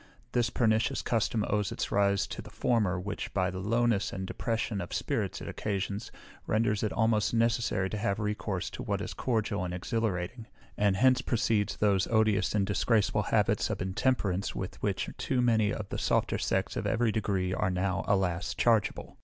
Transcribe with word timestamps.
This 0.31 0.49
pernicious 0.49 1.03
custom 1.03 1.45
owes 1.47 1.71
its 1.71 1.91
rise 1.91 2.25
to 2.25 2.41
the 2.41 2.49
former, 2.49 2.99
which, 2.99 3.31
by 3.35 3.51
the 3.51 3.59
lowness 3.59 4.11
and 4.11 4.25
depression 4.25 4.81
of 4.81 4.93
spirits 4.95 5.41
it 5.41 5.47
occasions, 5.47 6.11
renders 6.47 6.81
it 6.81 6.91
almost 6.91 7.35
necessary 7.35 7.87
to 7.91 7.99
have 7.99 8.17
recourse 8.17 8.71
to 8.71 8.81
what 8.81 8.99
is 8.99 9.13
cordial 9.13 9.63
and 9.63 9.75
exhilarating; 9.75 10.47
and 10.75 10.95
hence 10.95 11.21
proceeds 11.21 11.75
those 11.75 12.07
odious 12.07 12.55
and 12.55 12.65
disgraceful 12.65 13.21
habits 13.21 13.69
of 13.69 13.79
intemperance 13.79 14.55
with 14.55 14.81
which 14.81 15.07
too 15.19 15.39
many 15.39 15.71
of 15.71 15.87
the 15.89 15.99
softer 15.99 16.39
sex 16.39 16.75
of 16.75 16.87
every 16.87 17.11
degree 17.11 17.53
are 17.53 17.69
now, 17.69 18.03
alas! 18.07 18.55
chargeable. 18.55 19.19